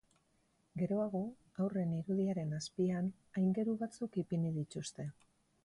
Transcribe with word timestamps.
Geroago, 0.81 1.21
haurren 1.65 1.91
irudiaren 1.97 2.57
azpian 2.61 3.13
aingeru 3.43 3.79
batzuk 3.85 4.21
ipini 4.25 4.57
dituzte. 4.59 5.11